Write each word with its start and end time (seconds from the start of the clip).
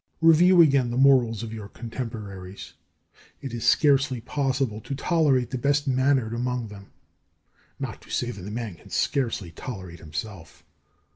Review 0.19 0.63
again 0.63 0.89
the 0.89 0.97
morals 0.97 1.43
of 1.43 1.53
your 1.53 1.67
contemporaries: 1.69 2.73
it 3.39 3.53
is 3.53 3.63
scarcely 3.67 4.19
possible 4.19 4.81
to 4.81 4.95
tolerate 4.95 5.51
the 5.51 5.59
best 5.59 5.87
mannered 5.87 6.33
among 6.33 6.69
them; 6.69 6.87
not 7.79 8.01
to 8.01 8.09
say 8.09 8.31
that 8.31 8.47
a 8.47 8.49
man 8.49 8.73
can 8.73 8.89
scarcely 8.89 9.51
tolerate 9.51 9.99
himself. 9.99 10.65